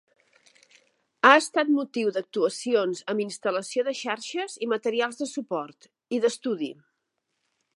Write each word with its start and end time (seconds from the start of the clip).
Ha 1.29 1.33
estat 1.41 1.67
motiu 1.73 2.13
d'actuacions 2.15 3.03
amb 3.13 3.23
instal·lació 3.25 3.85
de 3.91 3.93
xarxes 4.01 4.57
i 4.67 4.71
materials 4.73 5.21
de 5.23 5.29
suport, 5.33 5.89
i 6.19 6.23
d'estudi. 6.25 6.73